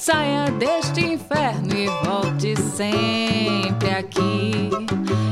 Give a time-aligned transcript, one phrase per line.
[0.00, 4.70] Saia deste inferno e volte sempre aqui.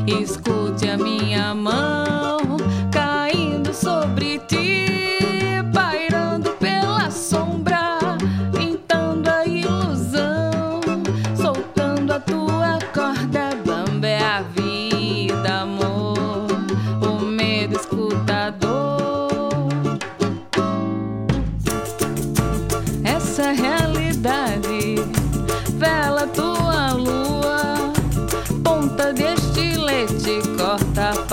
[0.06, 2.07] Escute a minha mãe.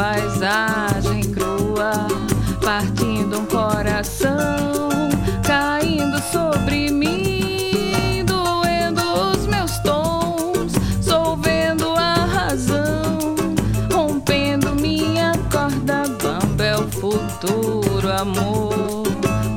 [0.06, 2.08] paisagem crua,
[2.64, 5.10] partindo um coração,
[5.44, 13.18] caindo sobre mim, doendo os meus tons, solvendo a razão,
[13.92, 16.64] rompendo minha corda bamba.
[16.64, 19.04] É o futuro, amor,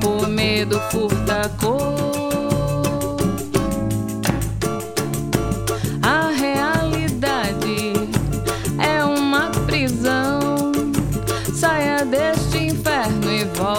[0.02, 2.27] o medo curta a cor.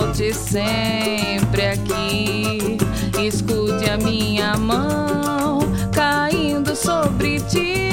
[0.10, 2.78] Volte sempre aqui.
[3.24, 5.60] Escute a minha mão
[5.94, 7.92] caindo sobre ti.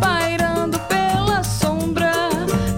[0.00, 2.12] Pairando pela sombra,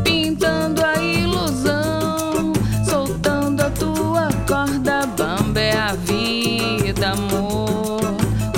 [0.02, 2.52] pintando a ilusão,
[2.88, 8.00] soltando a tua corda bamba é a vida, amor.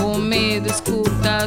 [0.04, 1.46] O medo escuta